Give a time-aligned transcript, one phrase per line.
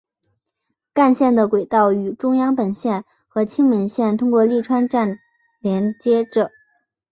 [0.95, 5.19] 干线的轨道与中央本线和青梅线通过立川站
[5.59, 6.49] 连接着。